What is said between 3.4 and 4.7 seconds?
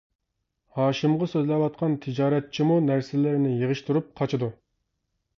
يىغىشتۇرۇپ قاچىدۇ.